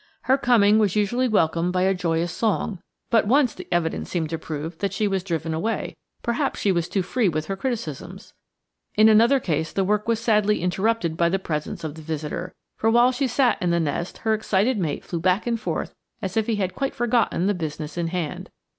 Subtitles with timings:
[0.23, 4.39] Her coming was usually welcomed by a joyous song, but once the evidence seemed to
[4.39, 8.33] prove that she was driven away; perhaps she was too free with her criticisms!
[8.95, 12.89] In another case the work was sadly interrupted by the presence of the visitor, for
[12.89, 16.47] while she sat in the nest her excited mate flew back and forth as if
[16.47, 18.49] he had quite forgotten the business in hand.